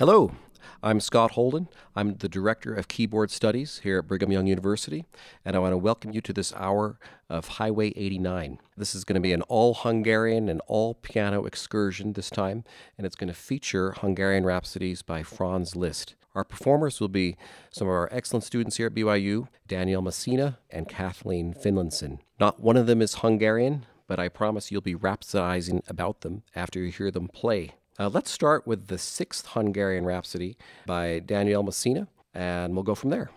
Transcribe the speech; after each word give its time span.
Hello, 0.00 0.32
I'm 0.82 0.98
Scott 0.98 1.32
Holden. 1.32 1.68
I'm 1.94 2.16
the 2.16 2.26
Director 2.26 2.72
of 2.72 2.88
Keyboard 2.88 3.30
Studies 3.30 3.80
here 3.82 3.98
at 3.98 4.08
Brigham 4.08 4.32
Young 4.32 4.46
University, 4.46 5.04
and 5.44 5.54
I 5.54 5.58
want 5.58 5.74
to 5.74 5.76
welcome 5.76 6.10
you 6.10 6.22
to 6.22 6.32
this 6.32 6.54
hour 6.54 6.98
of 7.28 7.48
Highway 7.48 7.92
89. 7.94 8.60
This 8.78 8.94
is 8.94 9.04
going 9.04 9.16
to 9.16 9.20
be 9.20 9.34
an 9.34 9.42
all 9.42 9.74
Hungarian 9.74 10.48
and 10.48 10.62
all 10.66 10.94
piano 10.94 11.44
excursion 11.44 12.14
this 12.14 12.30
time, 12.30 12.64
and 12.96 13.06
it's 13.06 13.14
going 13.14 13.28
to 13.28 13.34
feature 13.34 13.92
Hungarian 13.92 14.46
Rhapsodies 14.46 15.02
by 15.02 15.22
Franz 15.22 15.76
Liszt. 15.76 16.14
Our 16.34 16.44
performers 16.44 16.98
will 16.98 17.08
be 17.08 17.36
some 17.70 17.86
of 17.86 17.92
our 17.92 18.08
excellent 18.10 18.44
students 18.44 18.78
here 18.78 18.86
at 18.86 18.94
BYU, 18.94 19.48
Danielle 19.68 20.00
Messina 20.00 20.60
and 20.70 20.88
Kathleen 20.88 21.52
Finlinson. 21.52 22.20
Not 22.38 22.58
one 22.58 22.78
of 22.78 22.86
them 22.86 23.02
is 23.02 23.16
Hungarian, 23.16 23.84
but 24.06 24.18
I 24.18 24.30
promise 24.30 24.72
you'll 24.72 24.80
be 24.80 24.94
rhapsodizing 24.94 25.86
about 25.90 26.22
them 26.22 26.42
after 26.56 26.80
you 26.80 26.90
hear 26.90 27.10
them 27.10 27.28
play. 27.28 27.72
Uh, 28.00 28.08
let's 28.08 28.30
start 28.30 28.66
with 28.66 28.86
the 28.86 28.96
sixth 28.96 29.48
Hungarian 29.48 30.06
Rhapsody 30.06 30.56
by 30.86 31.18
Danielle 31.18 31.62
Messina, 31.62 32.08
and 32.32 32.72
we'll 32.72 32.82
go 32.82 32.94
from 32.94 33.10
there. 33.10 33.30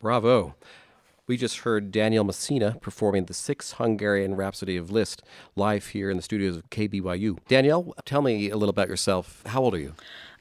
Bravo. 0.00 0.54
We 1.26 1.36
just 1.36 1.58
heard 1.58 1.90
Danielle 1.90 2.22
Messina 2.24 2.76
performing 2.80 3.24
the 3.24 3.34
Sixth 3.34 3.74
Hungarian 3.74 4.36
Rhapsody 4.36 4.76
of 4.76 4.92
Liszt 4.92 5.22
live 5.56 5.88
here 5.88 6.08
in 6.08 6.16
the 6.16 6.22
studios 6.22 6.56
of 6.56 6.70
KBYU. 6.70 7.38
Danielle, 7.48 7.92
tell 8.04 8.22
me 8.22 8.48
a 8.48 8.56
little 8.56 8.70
about 8.70 8.88
yourself. 8.88 9.42
How 9.46 9.60
old 9.62 9.74
are 9.74 9.78
you? 9.78 9.94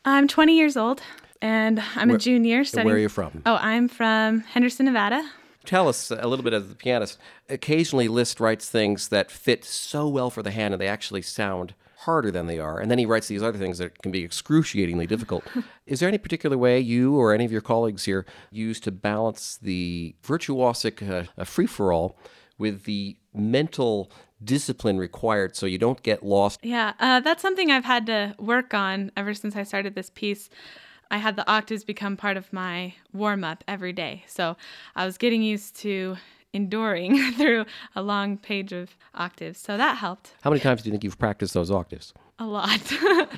I'm 0.05 0.27
20 0.27 0.55
years 0.55 0.77
old 0.77 1.01
and 1.41 1.81
I'm 1.95 2.09
Where- 2.09 2.17
a 2.17 2.19
junior 2.19 2.63
studying. 2.63 2.85
Where 2.85 2.95
are 2.95 2.99
you 2.99 3.09
from? 3.09 3.41
Oh, 3.47 3.55
I'm 3.59 3.87
from 3.87 4.41
Henderson, 4.41 4.85
Nevada. 4.85 5.27
Tell 5.65 5.89
us 5.89 6.11
a 6.11 6.27
little 6.27 6.43
bit 6.43 6.53
as 6.53 6.69
the 6.69 6.75
pianist. 6.75 7.17
Occasionally, 7.49 8.07
Liszt 8.07 8.39
writes 8.39 8.69
things 8.69 9.07
that 9.09 9.31
fit 9.31 9.65
so 9.65 10.07
well 10.07 10.29
for 10.29 10.43
the 10.43 10.51
hand 10.51 10.73
and 10.75 10.79
they 10.79 10.87
actually 10.87 11.23
sound 11.23 11.73
harder 12.07 12.31
than 12.31 12.47
they 12.47 12.57
are. 12.57 12.79
And 12.79 12.89
then 12.89 12.97
he 12.97 13.05
writes 13.05 13.27
these 13.27 13.43
other 13.43 13.57
things 13.57 13.79
that 13.79 14.01
can 14.01 14.13
be 14.13 14.23
excruciatingly 14.23 15.07
difficult. 15.07 15.43
Is 15.85 15.99
there 15.99 16.07
any 16.07 16.17
particular 16.17 16.57
way 16.57 16.79
you 16.79 17.17
or 17.17 17.33
any 17.33 17.43
of 17.43 17.51
your 17.51 17.59
colleagues 17.61 18.05
here 18.05 18.25
use 18.49 18.79
to 18.79 18.91
balance 18.91 19.57
the 19.61 20.15
virtuosic 20.23 21.27
uh, 21.37 21.43
free 21.43 21.67
for 21.67 21.91
all 21.91 22.17
with 22.57 22.85
the 22.85 23.17
mental 23.33 24.09
discipline 24.41 24.97
required 24.97 25.57
so 25.57 25.65
you 25.65 25.77
don't 25.77 26.01
get 26.01 26.23
lost? 26.23 26.61
Yeah, 26.63 26.93
uh, 27.01 27.19
that's 27.19 27.41
something 27.41 27.69
I've 27.69 27.83
had 27.83 28.05
to 28.05 28.35
work 28.39 28.73
on 28.73 29.11
ever 29.17 29.33
since 29.33 29.57
I 29.57 29.63
started 29.63 29.93
this 29.93 30.09
piece. 30.09 30.49
I 31.11 31.17
had 31.17 31.35
the 31.35 31.49
octaves 31.49 31.83
become 31.83 32.15
part 32.15 32.37
of 32.37 32.53
my 32.53 32.93
warm 33.11 33.43
up 33.43 33.65
every 33.67 33.91
day. 33.91 34.23
So 34.27 34.55
I 34.95 35.05
was 35.05 35.17
getting 35.17 35.43
used 35.43 35.75
to 35.81 36.15
enduring 36.57 37.31
through 37.37 37.65
a 37.95 38.01
long 38.01 38.37
page 38.37 38.73
of 38.73 38.97
octaves. 39.15 39.59
So 39.59 39.77
that 39.77 39.97
helped 39.97 40.33
How 40.41 40.49
many 40.49 40.59
times 40.59 40.81
do 40.81 40.89
you 40.89 40.91
think 40.91 41.03
you've 41.05 41.19
practiced 41.19 41.53
those 41.53 41.71
octaves? 41.71 42.13
a 42.39 42.45
lot. 42.45 42.79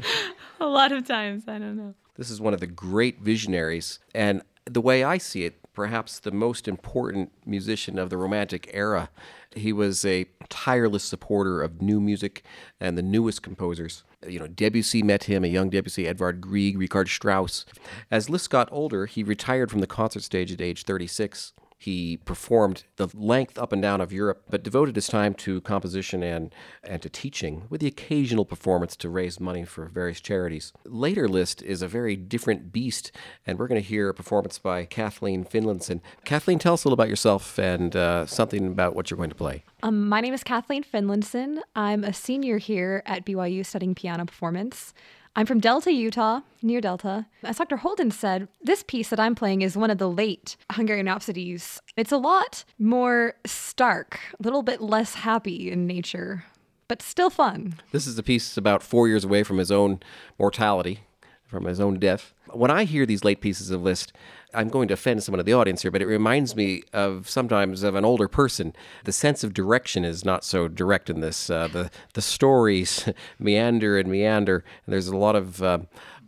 a 0.60 0.66
lot 0.68 0.92
of 0.92 1.08
times. 1.08 1.44
I 1.48 1.58
don't 1.58 1.78
know. 1.78 1.94
This 2.18 2.30
is 2.30 2.42
one 2.42 2.54
of 2.54 2.60
the 2.60 2.68
great 2.68 3.22
visionaries. 3.22 4.00
And 4.14 4.42
the 4.66 4.82
way 4.82 5.04
I 5.04 5.18
see 5.18 5.46
it, 5.46 5.56
perhaps 5.74 6.20
the 6.20 6.32
most 6.32 6.68
important 6.68 7.32
musician 7.46 7.98
of 7.98 8.10
the 8.10 8.18
Romantic 8.18 8.70
era. 8.74 9.10
He 9.56 9.72
was 9.72 10.04
a 10.04 10.26
tireless 10.50 11.04
supporter 11.04 11.62
of 11.62 11.82
new 11.82 12.02
music 12.02 12.44
and 12.80 12.98
the 12.98 13.02
newest 13.02 13.42
composers. 13.42 14.04
You 14.28 14.40
know, 14.40 14.48
Debussy 14.48 15.02
met 15.02 15.24
him, 15.24 15.46
a 15.46 15.48
young 15.48 15.70
Debussy, 15.70 16.06
Edvard 16.06 16.42
Grieg, 16.42 16.78
Richard 16.78 17.08
Strauss. 17.08 17.66
As 18.12 18.30
Liszt 18.30 18.50
got 18.50 18.68
older, 18.70 19.06
he 19.06 19.24
retired 19.24 19.72
from 19.72 19.80
the 19.80 19.88
concert 19.88 20.24
stage 20.24 20.52
at 20.52 20.60
age 20.60 20.84
36. 20.84 21.54
He 21.80 22.18
performed 22.18 22.84
the 22.98 23.08
length 23.14 23.58
up 23.58 23.72
and 23.72 23.82
down 23.82 24.02
of 24.02 24.12
Europe, 24.12 24.44
but 24.50 24.64
devoted 24.64 24.96
his 24.96 25.08
time 25.08 25.34
to 25.36 25.62
composition 25.62 26.22
and, 26.22 26.54
and 26.84 27.02
to 27.02 27.10
teaching, 27.10 27.64
with 27.70 27.80
the 27.80 27.88
occasional 27.88 28.44
performance 28.44 28.98
to 28.98 29.10
raise 29.10 29.40
money 29.40 29.64
for 29.64 29.86
various 29.86 30.20
charities. 30.20 30.74
Later 30.84 31.30
Liszt 31.30 31.62
is 31.62 31.82
a 31.82 31.88
very 31.88 32.18
different 32.18 32.74
beast, 32.74 33.14
and 33.48 33.58
we're 33.58 33.70
going 33.70 33.82
to 33.82 33.88
hear 33.88 34.10
a 34.10 34.14
performance 34.14 34.60
by 34.60 34.84
Kathleen 34.84 35.46
Finlinson. 35.46 36.02
Kathleen, 36.26 36.60
tell 36.60 36.74
us 36.74 36.84
a 36.84 36.90
little 36.90 36.96
about 36.96 37.08
yourself 37.08 37.58
and 37.58 37.96
uh, 37.96 38.26
something 38.26 38.68
about 38.68 38.94
what 38.94 39.10
you're 39.10 39.18
going 39.18 39.30
to 39.30 39.36
play. 39.36 39.64
Um, 39.82 40.10
my 40.10 40.20
name 40.20 40.34
is 40.34 40.44
Kathleen 40.44 40.84
Finlinson. 40.84 41.62
I'm 41.78 42.04
a 42.04 42.12
senior 42.12 42.58
here 42.58 43.04
at 43.06 43.26
BYU 43.26 43.66
studying 43.66 43.96
piano 43.96 44.26
performance. 44.26 44.94
I'm 45.36 45.46
from 45.46 45.60
Delta, 45.60 45.92
Utah, 45.92 46.42
near 46.62 46.82
Delta. 46.82 47.28
As 47.44 47.58
Dr. 47.58 47.78
Holden 47.78 48.12
said, 48.12 48.48
this 48.62 48.84
piece 48.84 49.10
that 49.10 49.20
I'm 49.20 49.36
playing 49.36 49.62
is 49.62 49.78
one 49.78 49.92
of 49.92 49.98
the 49.98 50.10
late 50.10 50.58
Hungarian 50.72 51.06
Rhapsodies. 51.06 51.80
It's 51.96 52.12
a 52.12 52.18
lot 52.18 52.66
more 52.78 53.36
stark, 53.46 54.20
a 54.40 54.44
little 54.44 54.64
bit 54.64 54.82
less 54.82 55.14
happy 55.16 55.72
in 55.72 55.88
nature, 55.88 56.46
but 56.88 57.02
still 57.02 57.30
fun. 57.30 57.76
This 57.92 58.08
is 58.08 58.18
a 58.18 58.24
piece 58.24 58.58
about 58.58 58.84
four 58.84 59.08
years 59.08 59.24
away 59.24 59.44
from 59.44 59.60
his 59.60 59.72
own 59.72 60.00
mortality, 60.38 61.02
from 61.50 61.66
his 61.66 61.80
own 61.80 62.00
death. 62.00 62.34
When 62.52 62.72
I 62.72 62.84
hear 62.86 63.06
these 63.06 63.24
late 63.24 63.42
pieces 63.42 63.72
of 63.72 63.82
Liszt, 63.82 64.14
I'm 64.54 64.70
going 64.70 64.88
to 64.88 64.94
offend 64.94 65.24
someone 65.24 65.40
in 65.40 65.46
the 65.46 65.54
audience 65.54 65.82
here, 65.82 65.92
but 65.92 66.02
it 66.02 66.08
reminds 66.08 66.56
me 66.56 66.84
of 66.94 67.30
sometimes 67.30 67.84
of 67.84 67.96
an 67.96 68.06
older 68.06 68.28
person. 68.28 68.74
The 69.04 69.12
sense 69.12 69.44
of 69.44 69.54
direction 69.54 70.06
is 70.06 70.24
not 70.24 70.44
so 70.44 70.68
direct 70.68 71.10
in 71.10 71.20
this. 71.20 71.50
Uh, 71.50 71.68
the 71.68 71.92
the 72.14 72.22
stories 72.22 73.08
meander 73.40 73.98
and 73.98 74.10
meander, 74.10 74.64
and 74.86 74.94
there's 74.94 75.08
a 75.08 75.18
lot 75.18 75.36
of 75.36 75.62
uh, 75.62 75.80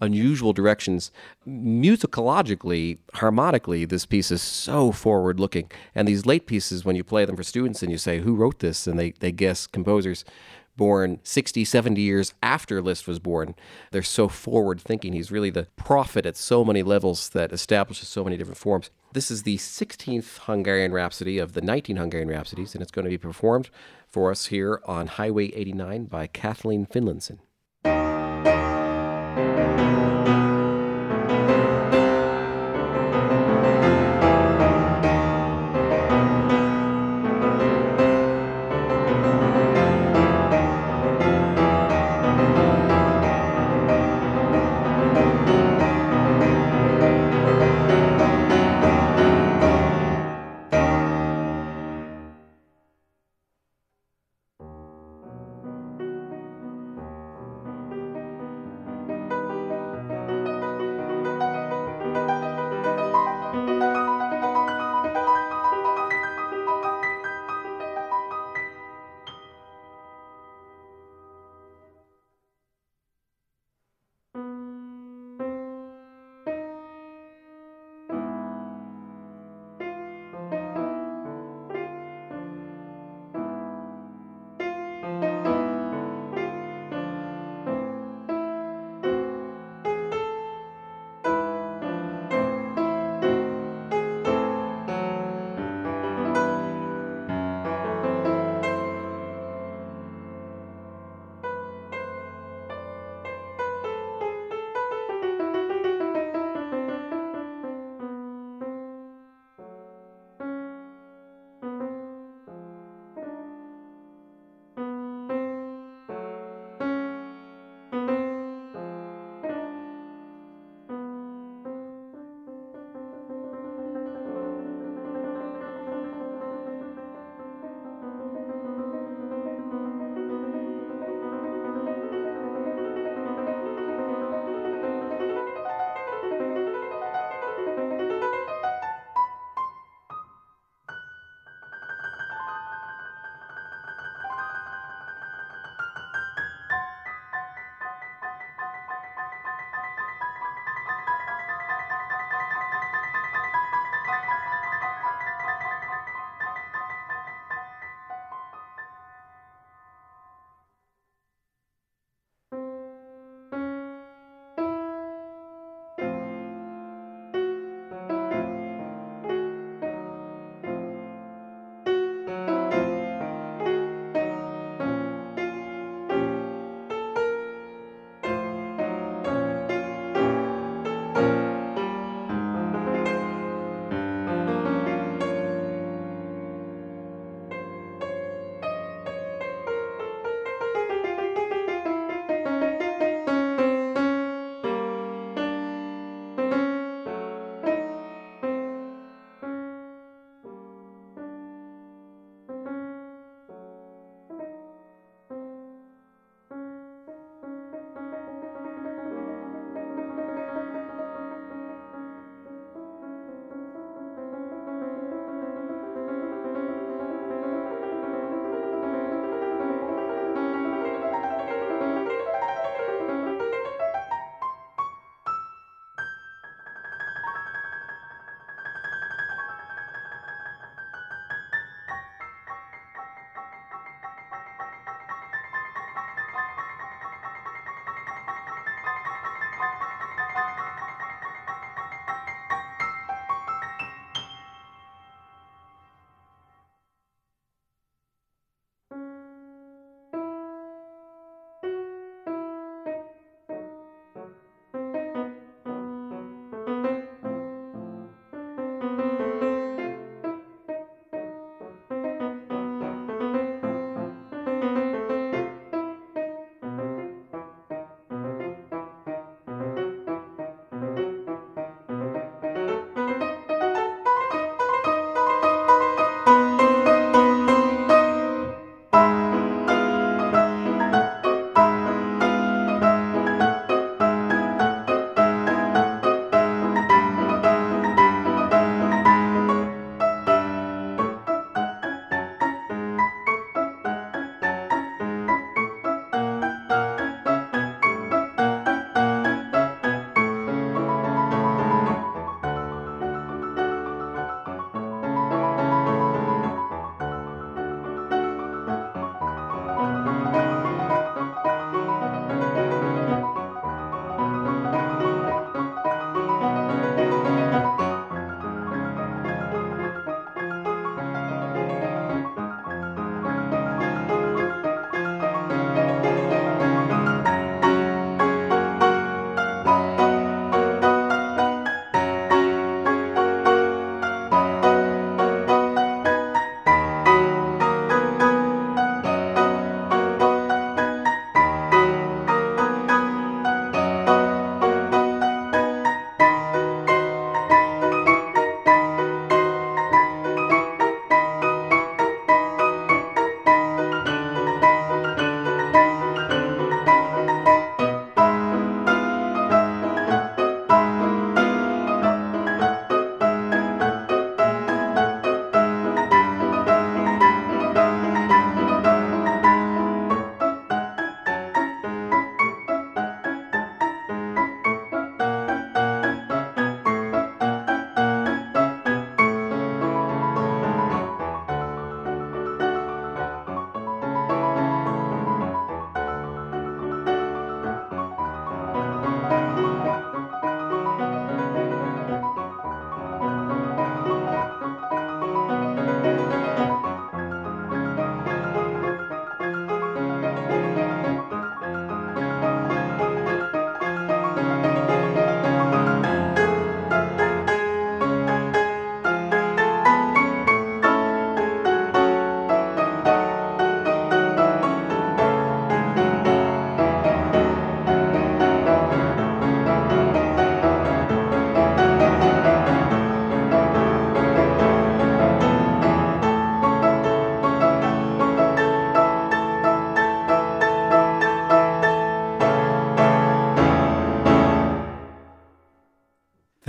unusual 0.01 0.53
directions. 0.53 1.11
Musicologically, 1.47 2.97
harmonically, 3.15 3.85
this 3.85 4.05
piece 4.05 4.31
is 4.31 4.41
so 4.41 4.91
forward 4.91 5.39
looking. 5.39 5.71
And 5.95 6.07
these 6.07 6.25
late 6.25 6.47
pieces, 6.47 6.83
when 6.83 6.95
you 6.95 7.03
play 7.03 7.25
them 7.25 7.35
for 7.35 7.43
students 7.43 7.81
and 7.83 7.91
you 7.91 7.97
say, 7.97 8.19
Who 8.19 8.35
wrote 8.35 8.59
this? 8.59 8.87
and 8.87 8.99
they, 8.99 9.11
they 9.11 9.31
guess 9.31 9.67
composers 9.67 10.25
born 10.75 11.19
60, 11.23 11.65
70 11.65 12.01
years 12.01 12.33
after 12.41 12.81
Liszt 12.81 13.07
was 13.07 13.19
born. 13.19 13.55
They're 13.91 14.01
so 14.03 14.27
forward 14.27 14.81
thinking. 14.81 15.13
He's 15.13 15.31
really 15.31 15.49
the 15.49 15.67
prophet 15.75 16.25
at 16.25 16.37
so 16.37 16.63
many 16.65 16.83
levels 16.83 17.29
that 17.29 17.51
establishes 17.51 18.07
so 18.07 18.23
many 18.23 18.37
different 18.37 18.57
forms. 18.57 18.89
This 19.13 19.29
is 19.29 19.43
the 19.43 19.57
16th 19.57 20.39
Hungarian 20.45 20.93
Rhapsody 20.93 21.37
of 21.37 21.53
the 21.53 21.61
19 21.61 21.97
Hungarian 21.97 22.29
Rhapsodies, 22.29 22.73
and 22.73 22.81
it's 22.81 22.91
going 22.91 23.05
to 23.05 23.09
be 23.09 23.17
performed 23.17 23.69
for 24.07 24.31
us 24.31 24.47
here 24.47 24.81
on 24.85 25.07
Highway 25.07 25.47
89 25.47 26.05
by 26.05 26.27
Kathleen 26.27 26.85
Finlinson. 26.85 27.39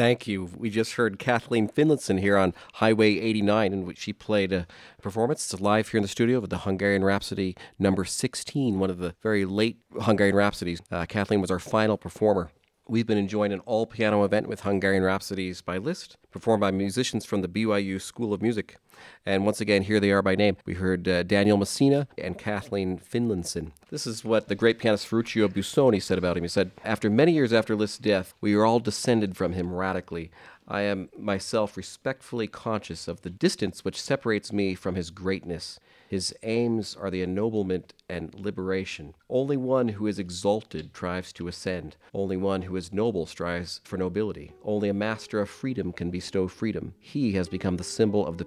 Thank 0.02 0.26
you. 0.26 0.50
We 0.56 0.68
just 0.68 0.94
heard 0.94 1.20
Kathleen 1.20 1.68
Finlinson 1.68 2.18
here 2.18 2.36
on 2.36 2.54
Highway 2.74 3.20
89, 3.20 3.72
in 3.72 3.86
which 3.86 3.98
she 3.98 4.12
played 4.12 4.52
a 4.52 4.66
performance 5.00 5.54
live 5.60 5.90
here 5.90 5.98
in 5.98 6.02
the 6.02 6.08
studio 6.08 6.40
with 6.40 6.50
the 6.50 6.58
Hungarian 6.58 7.04
Rhapsody 7.04 7.56
number 7.78 8.04
16, 8.04 8.80
one 8.80 8.90
of 8.90 8.98
the 8.98 9.14
very 9.22 9.44
late 9.44 9.78
Hungarian 10.00 10.34
Rhapsodies. 10.34 10.80
Uh, 10.90 11.06
Kathleen 11.06 11.40
was 11.40 11.52
our 11.52 11.60
final 11.60 11.96
performer. 11.96 12.50
We've 12.88 13.06
been 13.06 13.16
enjoying 13.16 13.52
an 13.52 13.60
all 13.60 13.86
piano 13.86 14.24
event 14.24 14.48
with 14.48 14.62
Hungarian 14.62 15.04
Rhapsodies 15.04 15.62
by 15.62 15.78
Liszt, 15.78 16.16
performed 16.32 16.62
by 16.62 16.72
musicians 16.72 17.24
from 17.24 17.42
the 17.42 17.48
BYU 17.48 18.00
School 18.00 18.34
of 18.34 18.42
Music. 18.42 18.78
And 19.24 19.44
once 19.44 19.60
again, 19.60 19.82
here 19.82 20.00
they 20.00 20.10
are 20.10 20.22
by 20.22 20.34
name. 20.34 20.56
We 20.66 20.74
heard 20.74 21.06
uh, 21.06 21.22
Danielle 21.22 21.56
Messina 21.56 22.08
and 22.18 22.36
Kathleen 22.36 22.98
Finlinson. 22.98 23.72
This 23.90 24.06
is 24.06 24.24
what 24.24 24.48
the 24.48 24.54
great 24.54 24.78
pianist 24.78 25.06
Ferruccio 25.06 25.48
Busoni 25.48 26.02
said 26.02 26.18
about 26.18 26.36
him. 26.36 26.44
He 26.44 26.48
said, 26.48 26.72
After 26.84 27.10
many 27.10 27.32
years 27.32 27.52
after 27.52 27.76
Liszt's 27.76 27.98
death, 27.98 28.34
we 28.40 28.54
are 28.54 28.64
all 28.64 28.80
descended 28.80 29.36
from 29.36 29.52
him 29.52 29.72
radically. 29.72 30.30
I 30.66 30.82
am 30.82 31.10
myself 31.18 31.76
respectfully 31.76 32.46
conscious 32.46 33.08
of 33.08 33.22
the 33.22 33.30
distance 33.30 33.84
which 33.84 34.00
separates 34.00 34.52
me 34.52 34.74
from 34.74 34.94
his 34.94 35.10
greatness. 35.10 35.78
His 36.08 36.34
aims 36.42 36.94
are 36.94 37.10
the 37.10 37.22
ennoblement 37.22 37.94
and 38.08 38.34
liberation. 38.34 39.14
Only 39.30 39.56
one 39.56 39.88
who 39.88 40.06
is 40.06 40.18
exalted 40.18 40.90
strives 40.94 41.32
to 41.32 41.48
ascend. 41.48 41.96
Only 42.12 42.36
one 42.36 42.62
who 42.62 42.76
is 42.76 42.92
noble 42.92 43.24
strives 43.24 43.80
for 43.84 43.96
nobility. 43.96 44.52
Only 44.62 44.90
a 44.90 44.94
master 44.94 45.40
of 45.40 45.48
freedom 45.48 45.90
can 45.90 46.10
bestow 46.10 46.48
freedom. 46.48 46.94
He 47.00 47.32
has 47.32 47.48
become 47.48 47.78
the 47.78 47.84
symbol 47.84 48.26
of 48.26 48.36
the 48.36 48.44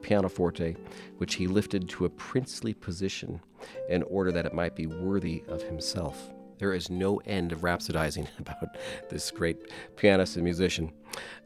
which 1.18 1.36
he 1.36 1.48
lifted 1.48 1.90
to 1.90 2.06
a 2.06 2.10
princely 2.10 2.74
position 2.74 3.42
in 3.90 4.04
order 4.04 4.32
that 4.32 4.46
it 4.46 4.54
might 4.54 4.76
be 4.76 4.88
worthy 4.88 5.44
of 5.48 5.62
himself. 5.62 6.32
There 6.58 6.74
is 6.74 6.90
no 6.90 7.18
end 7.26 7.52
of 7.52 7.60
rhapsodizing 7.60 8.28
about 8.40 8.78
this 9.10 9.32
great 9.32 9.58
pianist 9.96 10.36
and 10.36 10.44
musician, 10.44 10.92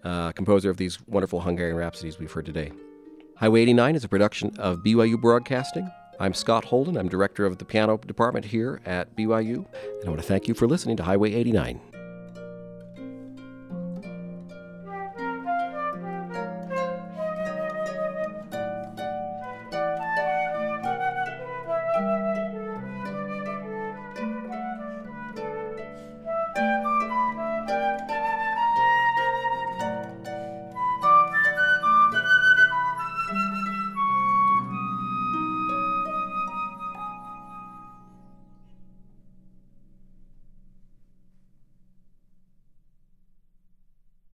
uh, 0.04 0.32
composer 0.34 0.70
of 0.70 0.78
these 0.78 1.00
wonderful 1.08 1.42
Hungarian 1.42 1.78
rhapsodies 1.78 2.20
we've 2.20 2.32
heard 2.32 2.46
today. 2.46 2.72
Highway 3.38 3.62
89 3.62 3.96
is 3.96 4.04
a 4.04 4.10
production 4.10 4.56
of 4.60 4.80
BYU 4.80 5.20
Broadcasting. 5.20 5.90
I'm 6.20 6.34
Scott 6.34 6.66
Holden. 6.66 6.98
I'm 6.98 7.08
director 7.08 7.46
of 7.46 7.58
the 7.58 7.66
piano 7.66 7.98
department 7.98 8.46
here 8.46 8.82
at 8.86 9.16
BYU, 9.16 9.66
and 9.66 10.06
I 10.06 10.10
want 10.10 10.22
to 10.22 10.28
thank 10.28 10.50
you 10.50 10.54
for 10.54 10.68
listening 10.68 10.98
to 10.98 11.04
Highway 11.04 11.34
89. 11.34 11.80